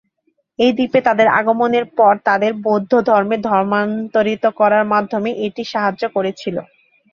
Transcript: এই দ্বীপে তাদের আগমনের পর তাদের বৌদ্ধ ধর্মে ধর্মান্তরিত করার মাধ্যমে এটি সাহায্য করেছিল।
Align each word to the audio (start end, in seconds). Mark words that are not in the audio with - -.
এই 0.59 0.71
দ্বীপে 0.73 0.99
তাদের 1.07 1.27
আগমনের 1.39 1.85
পর 1.97 2.13
তাদের 2.27 2.51
বৌদ্ধ 2.63 2.91
ধর্মে 3.09 3.37
ধর্মান্তরিত 3.47 4.43
করার 4.59 4.83
মাধ্যমে 4.93 5.29
এটি 5.45 5.63
সাহায্য 5.71 6.03
করেছিল। 6.15 6.55